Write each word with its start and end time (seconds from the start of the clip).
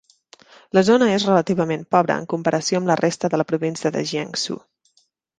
La 0.77 0.81
zona 0.85 1.09
és 1.17 1.25
relativament 1.27 1.83
pobra 1.95 2.15
en 2.21 2.25
comparació 2.33 2.79
amb 2.81 2.89
la 2.91 2.95
resta 3.01 3.31
de 3.35 3.41
la 3.43 3.47
província 3.51 3.91
de 3.99 4.03
Jiangsu. 4.13 4.57